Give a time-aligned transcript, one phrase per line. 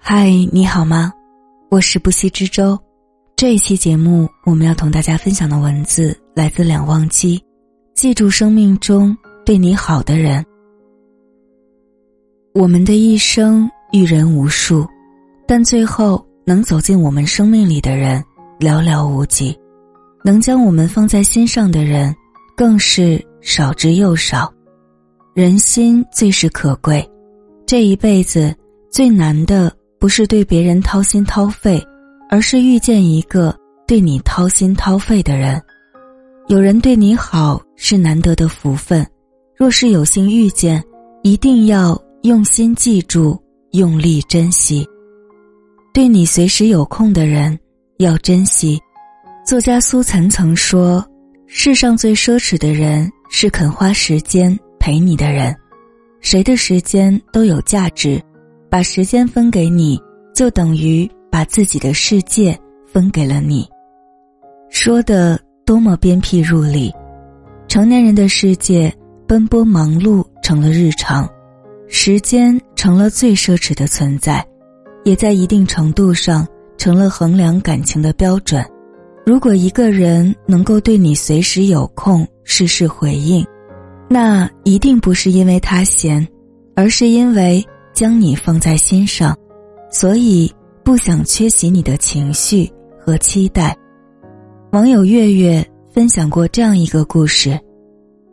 [0.00, 1.12] 嗨，你好吗？
[1.70, 2.78] 我是不息之舟。
[3.36, 7.42] 这一期节目，我们要同大家分享的文字来自两忘机。
[7.94, 10.44] 记住生命中对你好的人。
[12.52, 14.86] 我们的一生遇人无数，
[15.46, 18.22] 但最后能走进我们生命里的人
[18.60, 19.58] 寥寥无几，
[20.24, 22.14] 能将我们放在心上的人
[22.56, 24.52] 更是少之又少。
[25.34, 27.08] 人心最是可贵，
[27.66, 28.54] 这一辈子
[28.90, 29.72] 最难的。
[29.98, 31.80] 不是对别人掏心掏肺，
[32.28, 33.56] 而是遇见一个
[33.86, 35.62] 对你掏心掏肺的人。
[36.48, 39.06] 有人对你好是难得的福分，
[39.56, 40.82] 若是有幸遇见，
[41.22, 44.84] 一定要用心记住，用力珍惜。
[45.94, 47.56] 对你随时有空的人
[47.98, 48.80] 要珍惜。
[49.46, 51.06] 作家苏岑曾说
[51.46, 55.56] ：“世上最奢侈的人是肯花时间陪你的人。
[56.20, 58.20] 谁的时间都有价值。”
[58.72, 60.00] 把时间分给你，
[60.34, 62.58] 就等于把自己的世界
[62.90, 63.68] 分给了你。
[64.70, 66.90] 说的多么鞭辟入里！
[67.68, 68.90] 成年人的世界，
[69.28, 71.28] 奔波忙碌成了日常，
[71.86, 74.42] 时间成了最奢侈的存在，
[75.04, 78.64] 也在一定程度上成了衡量感情的标准。
[79.26, 83.46] 如果一个人能够对你随时有空、事事回应，
[84.12, 86.28] 那一定不是因为他闲，
[86.76, 87.64] 而是因为。
[87.94, 89.36] 将你放在心上，
[89.90, 90.50] 所以
[90.82, 92.66] 不想缺席你的情绪
[92.98, 93.76] 和期待。
[94.70, 97.60] 网友月月分享过这样一个故事：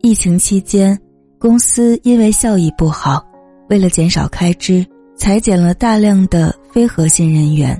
[0.00, 0.98] 疫情期间，
[1.38, 3.22] 公司因为效益不好，
[3.68, 4.82] 为了减少开支，
[5.16, 7.78] 裁减了大量的非核心人员。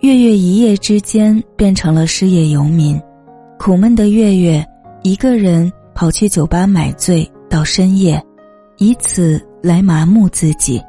[0.00, 3.00] 月月一夜之间变成了失业游民，
[3.60, 4.66] 苦闷的月月
[5.04, 8.18] 一个人跑去酒吧买醉到深夜，
[8.78, 10.82] 以此来麻木自己。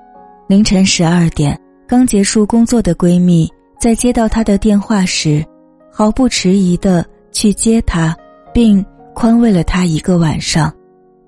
[0.47, 5.43] 凌晨十二点，刚结束工作的闺蜜在接到她的电话时，
[5.91, 8.15] 毫不迟疑的去接她，
[8.53, 8.83] 并
[9.13, 10.73] 宽慰了她一个晚上。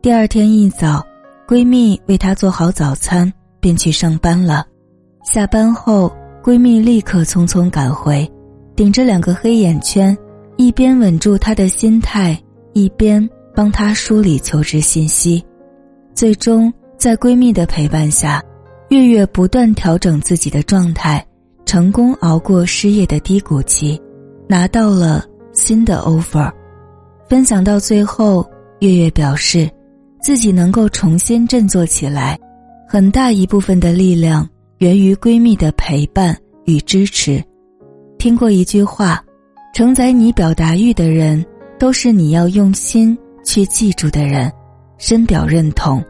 [0.02, 1.06] 第二天一早，
[1.46, 4.66] 闺蜜为她做好早餐，便去上班了。
[5.26, 6.10] 下班后，
[6.42, 8.26] 闺蜜立刻匆匆赶回，
[8.74, 10.18] 顶着两个黑眼圈，
[10.56, 15.44] 一边稳住她的心态，一边帮她梳理求职信息。
[16.14, 18.44] 最终，在闺蜜的陪伴下。
[18.90, 21.26] 月月不断调整自己的状态，
[21.66, 24.00] 成功熬过失业的低谷期，
[24.48, 26.52] 拿到了新的 offer。
[27.28, 28.48] 分享到最后，
[28.80, 29.68] 月月表示，
[30.22, 32.40] 自己能够重新振作起来，
[32.88, 37.44] 很大一部分的力量源于闺蜜的陪伴与支持。
[38.20, 39.22] 听过一句话
[39.74, 41.44] ：“承载你表达欲的人，
[41.80, 44.52] 都是你要用心去记住的人。”
[44.98, 46.04] 深表认同。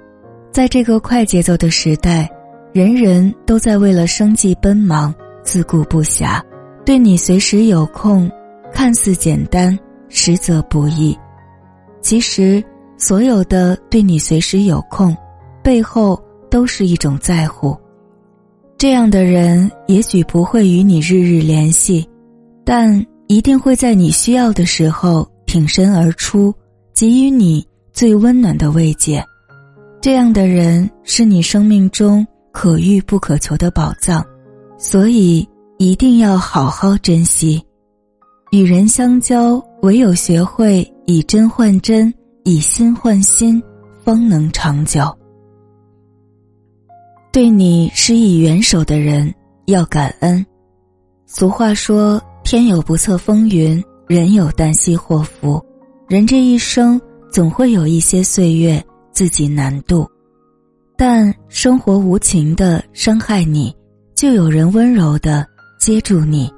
[0.52, 2.28] 在这个快节奏的时代。
[2.74, 6.42] 人人都在为了生计奔忙，自顾不暇。
[6.86, 8.30] 对你随时有空，
[8.74, 9.80] 看似简单，
[10.10, 11.18] 实则不易。
[12.02, 12.62] 其实，
[12.98, 15.16] 所有的对你随时有空，
[15.64, 16.22] 背后
[16.52, 17.78] 都是一种在乎。
[18.78, 22.06] 这样的人也许不会与你日日联系，
[22.66, 26.54] 但一定会在你需要的时候挺身而出，
[26.96, 27.64] 给予你
[27.94, 29.24] 最温暖的慰藉。
[30.02, 32.26] 这样的人是你生命中。
[32.58, 34.26] 可遇不可求的宝藏，
[34.78, 35.46] 所以
[35.78, 37.62] 一定要好好珍惜。
[38.52, 42.14] 与人相交，唯有学会以真换真，
[42.46, 43.62] 以心换心，
[44.06, 45.14] 方能长久。
[47.34, 49.36] 对你施以援手的人
[49.66, 50.44] 要感恩。
[51.26, 55.62] 俗话说：“天有不测风云，人有旦夕祸福。”
[56.08, 57.02] 人这一生
[57.32, 60.08] 总会有一些岁月自己难度。
[60.96, 63.76] 但生活无情的伤害你，
[64.16, 65.46] 就有人温柔的
[65.80, 66.50] 接住你。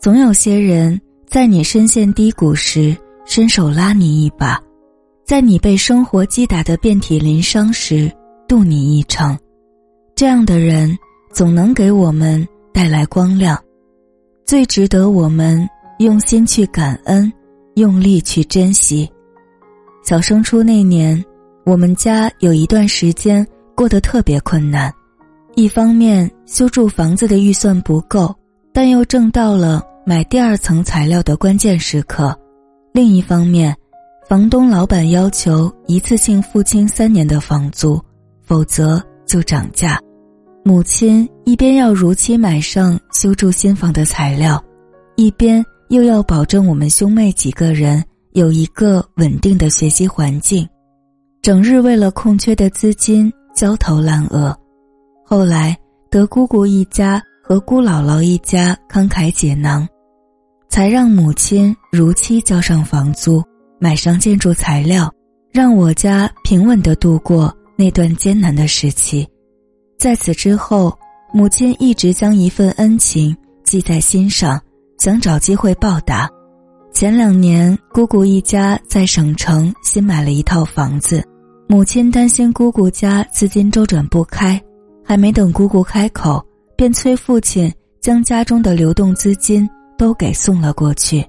[0.00, 4.60] 总有些人在你深陷低谷时伸手拉你一把，
[5.24, 8.10] 在你被生活击打的遍体鳞伤时
[8.48, 9.38] 渡你一程。
[10.16, 10.98] 这样的人
[11.32, 13.56] 总能给我们带来光亮，
[14.44, 15.66] 最值得我们
[16.00, 17.32] 用心去感恩，
[17.74, 19.10] 用力去珍惜。
[20.04, 21.24] 小升初那年。
[21.64, 24.92] 我们家有一段时间过得特别困难，
[25.54, 28.34] 一方面修筑房子的预算不够，
[28.72, 32.34] 但又正到了买第二层材料的关键时刻；
[32.92, 33.72] 另一方面，
[34.28, 38.02] 房东老板要求一次性付清三年的房租，
[38.42, 40.00] 否则就涨价。
[40.64, 44.60] 母亲一边要如期买上修筑新房的材料，
[45.14, 48.02] 一边又要保证我们兄妹几个人
[48.32, 50.66] 有一个稳定的学习环境。
[51.42, 54.56] 整日为了空缺的资金焦头烂额。
[55.22, 55.76] 后来
[56.10, 59.86] 得姑姑一家和姑姥姥一家慷慨解囊，
[60.70, 63.44] 才让母亲如期交上房租，
[63.78, 65.12] 买上建筑材料，
[65.52, 69.28] 让我家平稳的度过那段艰难的时期。
[69.98, 70.96] 在此之后，
[71.34, 74.58] 母亲一直将一份恩情记在心上，
[75.02, 76.30] 想找机会报答。
[76.92, 81.24] 前两年，姑姑一家在省城新买了一套房子，
[81.66, 84.62] 母亲担心姑姑家资金周转不开，
[85.04, 86.40] 还没等姑姑开口，
[86.76, 87.68] 便催父亲
[88.00, 89.68] 将家中的流动资金
[89.98, 91.26] 都给送了过去。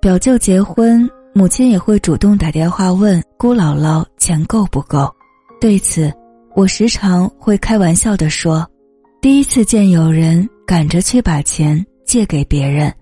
[0.00, 5.12] 表舅结婚，母亲也会主动打电话问姑姥姥钱够不够。
[5.60, 6.08] 对此，
[6.54, 8.64] 我时常会开玩笑地说
[9.20, 12.92] ：“第一次见有人赶着去把钱借给别人，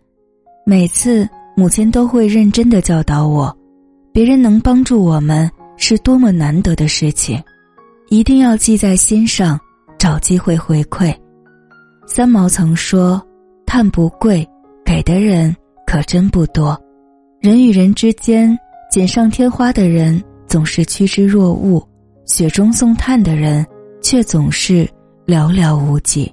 [0.67, 1.27] 每次。”
[1.57, 3.53] 母亲都会认真的教导我，
[4.13, 7.43] 别人能帮助我们是多么难得的事情，
[8.11, 9.59] 一定要记在心上，
[9.99, 11.13] 找机会回馈。
[12.07, 13.21] 三毛曾说
[13.67, 14.49] ：“炭不贵，
[14.85, 15.53] 给的人
[15.85, 16.81] 可真不多。
[17.41, 18.57] 人与人之间，
[18.89, 21.85] 锦上添花的人总是趋之若鹜，
[22.25, 23.67] 雪中送炭的人
[24.01, 24.89] 却总是
[25.27, 26.33] 寥寥无几。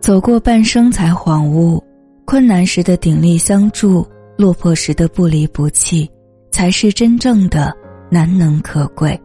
[0.00, 1.82] 走过半生才恍悟。”
[2.26, 4.04] 困难时的鼎力相助，
[4.36, 6.10] 落魄时的不离不弃，
[6.50, 7.72] 才是真正的
[8.10, 9.16] 难能可贵。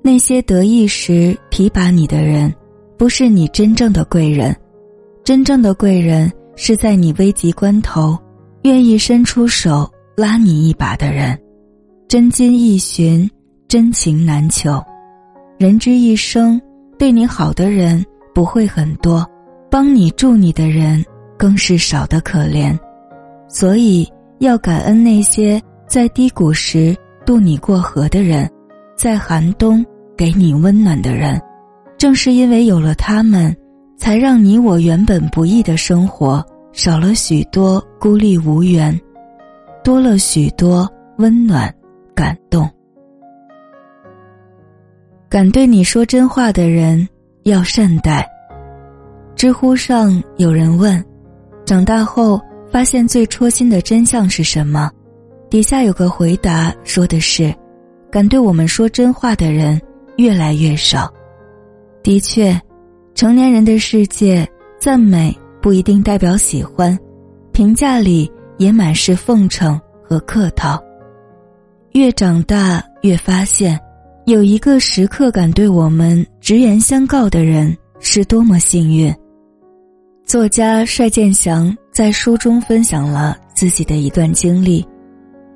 [0.00, 2.54] 那些得意时提拔你的人，
[2.96, 4.54] 不是你真正的贵人。
[5.24, 8.16] 真正的贵人是在你危急关头，
[8.62, 11.36] 愿意伸出手拉你一把的人。
[12.06, 13.28] 真金易寻，
[13.66, 14.80] 真情难求。
[15.58, 16.60] 人之一生，
[16.96, 19.26] 对你好的人不会很多，
[19.74, 21.04] 帮你助你的人。
[21.36, 22.78] 更是少得可怜，
[23.48, 28.48] 所以要感恩那些在低谷时渡你过河的人，
[28.96, 29.84] 在寒冬
[30.16, 31.42] 给你温暖的人。
[31.98, 33.54] 正是因为有了他们，
[33.98, 36.42] 才让你我原本不易的生活
[36.72, 38.98] 少了许多孤立无援，
[39.82, 40.88] 多了许多
[41.18, 41.74] 温暖、
[42.14, 42.70] 感动。
[45.28, 47.06] 敢对你说真话的人
[47.42, 48.24] 要善待。
[49.36, 51.02] 知乎上有人问。
[51.64, 52.40] 长大后
[52.70, 54.90] 发现最戳心的真相是什么？
[55.50, 57.54] 底下有个回答说的是：
[58.10, 59.80] 敢对我们说真话的人
[60.16, 61.12] 越来越少。
[62.02, 62.60] 的确，
[63.14, 64.46] 成年人的世界，
[64.78, 66.98] 赞美不一定代表喜欢，
[67.52, 70.82] 评价里也满是奉承和客套。
[71.92, 73.78] 越长大越发现，
[74.26, 79.14] 有一个时刻敢对我们直言相告的人是多么幸运。
[80.26, 84.84] 作家帅建祥在书中分享了自己的一段经历。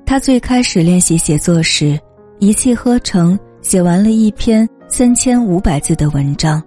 [0.05, 1.99] 他最开始练习写作时，
[2.37, 6.61] 一气呵成写完了一篇三千五百字的文章，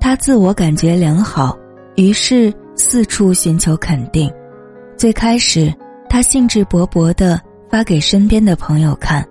[0.00, 1.56] 他自我感觉良好，
[1.94, 4.30] 于是四处寻求肯定。
[4.96, 5.72] 最开始，
[6.08, 7.40] 他兴致勃勃地
[7.70, 9.24] 发给身边的朋友看，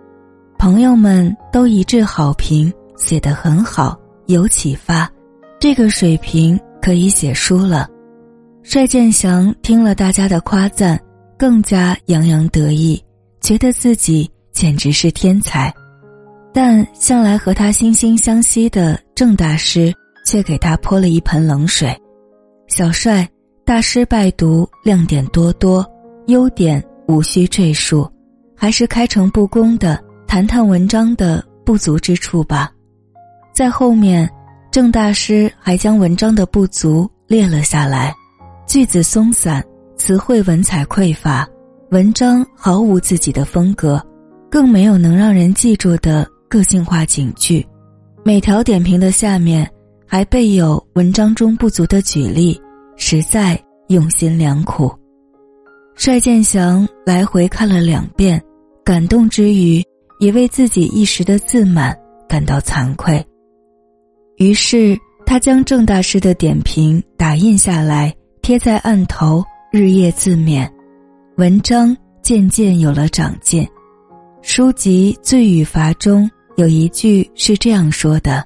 [0.57, 5.11] 朋友们都一致好评，写得很好，有启发。
[5.59, 6.57] 这个水平。
[6.81, 7.87] 可以写书了，
[8.63, 10.99] 帅建祥听了大家的夸赞，
[11.37, 13.01] 更加洋洋得意，
[13.39, 15.71] 觉得自己简直是天才。
[16.51, 19.93] 但向来和他惺惺相惜的郑大师
[20.25, 21.95] 却给他泼了一盆冷水
[22.67, 23.29] ：“小帅，
[23.63, 25.85] 大师拜读亮点多多，
[26.27, 28.09] 优点无需赘述，
[28.55, 32.71] 还是开诚布公的谈谈文章的不足之处吧。”
[33.53, 34.29] 在后面。
[34.71, 38.15] 郑大师还将文章的不足列了下来，
[38.65, 39.61] 句子松散，
[39.97, 41.45] 词汇文采匮乏，
[41.89, 44.01] 文章毫无自己的风格，
[44.49, 47.67] 更没有能让人记住的个性化警句。
[48.23, 49.69] 每条点评的下面
[50.07, 52.57] 还备有文章中不足的举例，
[52.95, 54.89] 实在用心良苦。
[55.95, 58.41] 帅建祥来回看了两遍，
[58.85, 59.83] 感动之余，
[60.21, 61.93] 也为自己一时的自满
[62.25, 63.21] 感到惭愧。
[64.41, 70.67] 于是，他将郑大师的点评打印下来，贴在案头，日夜自勉，
[71.37, 73.67] 文章渐渐有了长进。
[74.41, 78.43] 书籍《罪与罚》中有一句是这样说的：“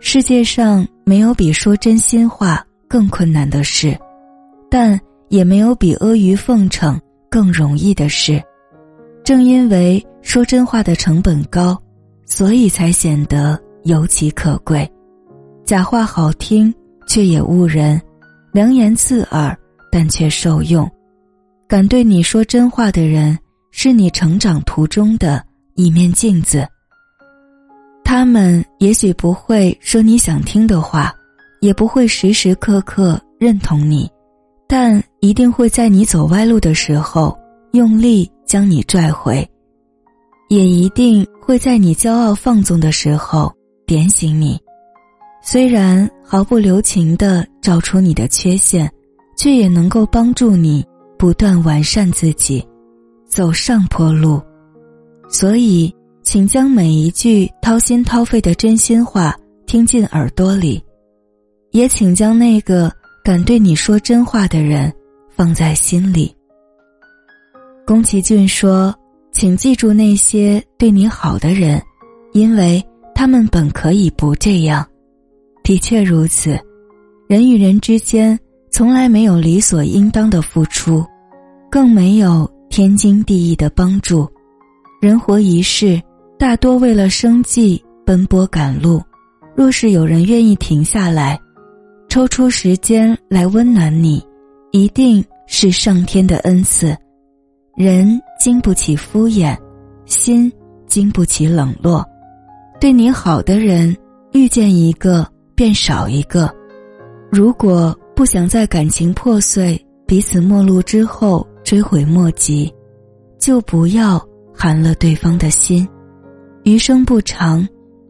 [0.00, 3.94] 世界上没有比说真心话更困难的事，
[4.70, 4.98] 但
[5.28, 6.98] 也没有比阿谀奉承
[7.30, 8.42] 更容易的事。
[9.22, 11.78] 正因为说真话的成本高，
[12.24, 14.90] 所以才显得。”尤其可贵，
[15.64, 16.72] 假话好听
[17.06, 18.00] 却也误人，
[18.52, 19.56] 良言刺耳
[19.90, 20.88] 但却受用。
[21.68, 23.38] 敢对你说真话的人，
[23.70, 25.42] 是你成长途中的
[25.74, 26.66] 一面镜子。
[28.04, 31.12] 他们也许不会说你想听的话，
[31.60, 34.08] 也不会时时刻刻认同你，
[34.68, 37.36] 但一定会在你走歪路的时候
[37.72, 39.48] 用力将你拽回，
[40.50, 43.50] 也一定会在你骄傲放纵的时候
[43.92, 44.58] 点醒你。
[45.42, 48.90] 虽然毫不留情地找出你的缺陷，
[49.36, 50.82] 却也能够帮助你
[51.18, 52.66] 不断完善自己，
[53.26, 54.40] 走上坡路。
[55.28, 60.82] 所以，请将每一句掏心掏肺的真心话听进耳朵里，
[61.72, 62.90] 也请将那个
[63.22, 64.90] 敢对你说真话的人
[65.36, 66.34] 放在心里。
[67.86, 68.94] 宫崎骏说
[69.32, 71.82] ：“请记住那些对你好的人，
[72.32, 72.82] 因为
[73.14, 74.86] 他们本可以不这样。”
[75.64, 76.58] 的确如此，
[77.28, 78.38] 人与人之间
[78.70, 81.04] 从来没有理所应当的付出，
[81.70, 84.28] 更没有天经地义的帮助。
[85.00, 86.00] 人活一世，
[86.38, 89.00] 大多为了生计奔波赶路。
[89.54, 91.38] 若是有人愿意停下来，
[92.08, 94.20] 抽出时间来温暖你，
[94.70, 96.96] 一定是上天的恩赐。
[97.76, 99.56] 人经不起敷衍，
[100.06, 100.52] 心
[100.86, 102.04] 经不起冷落。
[102.82, 103.96] 对你好的人，
[104.32, 105.24] 遇见一个。
[105.54, 106.52] 便少一个。
[107.30, 112.74] 如果不想在感情破碎、彼此陌路之后追悔莫及，
[113.38, 114.20] 就不要
[114.52, 115.88] 寒了对方的心。
[116.64, 117.64] 余生不长，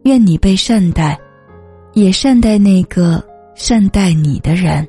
[0.05, 1.19] 愿你被善待，
[1.93, 4.87] 也善待那个善待你的人。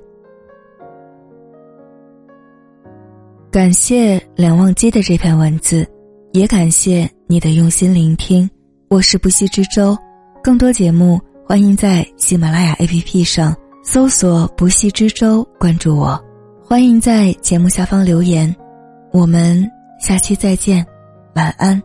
[3.51, 5.87] 感谢两忘机的这篇文字，
[6.33, 8.49] 也感谢你的用心聆听。
[8.95, 9.99] 我是不息之舟，
[10.41, 11.21] 更多节目。
[11.45, 16.17] 欢迎在喜马拉雅 APP 上搜索“不息之舟”，关注我。
[16.65, 18.55] 欢迎在节目下方留言，
[19.11, 20.87] 我们下期再见，
[21.35, 21.83] 晚安。